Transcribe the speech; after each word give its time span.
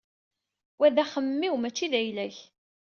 Wa 0.79 0.87
d 0.95 0.97
axemmem-iw 1.03 1.55
mačči 1.57 1.87
d 1.91 1.93
ayla-k. 1.99 2.37